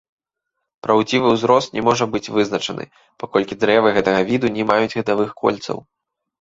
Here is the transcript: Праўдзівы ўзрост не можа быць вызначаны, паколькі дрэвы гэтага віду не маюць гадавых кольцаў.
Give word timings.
Праўдзівы 0.87 1.27
ўзрост 1.33 1.69
не 1.75 1.83
можа 1.89 2.09
быць 2.15 2.23
вызначаны, 2.37 2.89
паколькі 3.27 3.61
дрэвы 3.67 3.95
гэтага 4.01 4.21
віду 4.33 4.47
не 4.59 4.63
маюць 4.73 4.95
гадавых 4.99 5.29
кольцаў. 5.47 5.77